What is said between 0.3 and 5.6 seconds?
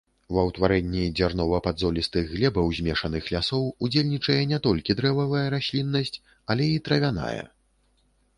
Ва ўтварэнні дзярнова-падзолістых глебаў змешаных лясоў удзельнічае не толькі дрэвавая